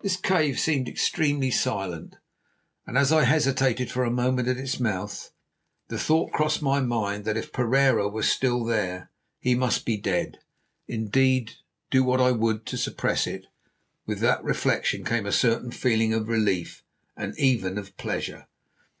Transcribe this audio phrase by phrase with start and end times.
[0.00, 2.16] This cave seemed extremely silent,
[2.84, 5.30] and, as I hesitated for a moment at its mouth,
[5.86, 10.40] the thought crossed my mind that if Pereira were still there, he must be dead.
[10.88, 11.54] Indeed,
[11.92, 13.46] do what I would to suppress it,
[14.04, 16.82] with that reflection came a certain feeling of relief
[17.16, 18.48] and even of pleasure.